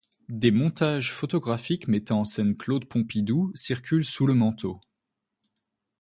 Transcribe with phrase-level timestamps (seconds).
[0.29, 4.81] Des montages photographiques mettant en scène Claude Pompidou circulent sous le manteau.